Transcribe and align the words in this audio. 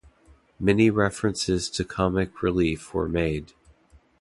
Many 0.59 0.89
references 0.89 1.69
to 1.69 1.85
Comic 1.85 2.41
Relief 2.41 2.91
were 2.91 3.07
made. 3.07 3.53